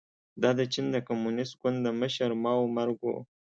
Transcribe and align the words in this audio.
دا 0.41 0.49
د 0.59 0.61
چین 0.73 0.85
د 0.95 0.97
کمونېست 1.07 1.53
ګوند 1.61 1.77
د 1.83 1.87
مشر 2.01 2.29
ماوو 2.43 2.73
مرګ 2.77 2.97
و. 3.03 3.07